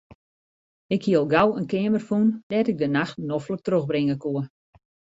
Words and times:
Ik 0.87 1.03
hie 1.07 1.17
al 1.19 1.29
gau 1.33 1.47
in 1.59 1.69
keamer 1.71 2.03
fûn 2.09 2.27
dêr't 2.49 2.71
ik 2.71 2.77
de 2.79 2.87
nachten 2.97 3.27
noflik 3.29 3.61
trochbringe 3.67 4.15
koe. 4.23 4.41